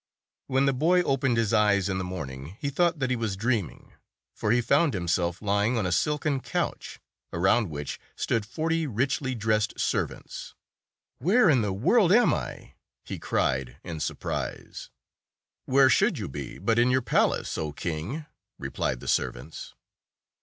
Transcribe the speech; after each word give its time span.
When 0.47 0.65
the 0.65 0.73
boy 0.73 1.03
opened 1.03 1.37
his 1.37 1.53
eyes 1.53 1.87
in 1.87 1.99
the 1.99 2.03
morn 2.03 2.31
ing, 2.31 2.45
he 2.59 2.71
thought 2.71 2.97
that 2.97 3.11
he 3.11 3.15
was 3.15 3.35
dreaming, 3.37 3.93
for 4.33 4.51
he 4.51 4.59
found 4.59 4.95
himself 4.95 5.43
lying 5.43 5.77
on 5.77 5.85
a 5.85 5.91
silken 5.91 6.39
couch, 6.39 6.99
around 7.31 7.69
which 7.69 7.99
stood 8.15 8.43
forty 8.43 8.87
richly 8.87 9.35
dressed 9.35 9.79
servants. 9.79 10.55
"Where 11.19 11.51
in 11.51 11.61
the 11.61 11.71
world 11.71 12.11
ami?" 12.11 12.73
he 13.05 13.19
cried 13.19 13.77
in 13.83 13.97
183 13.97 13.99
* 13.99 13.99
surprise. 14.01 14.89
"Where 15.65 15.87
should 15.87 16.17
you 16.17 16.27
be 16.27 16.57
but 16.57 16.79
in 16.79 16.89
your 16.89 17.03
palace, 17.03 17.55
O 17.59 17.71
king!" 17.71 18.25
replied 18.57 19.01
the 19.01 19.07
servants. 19.07 19.75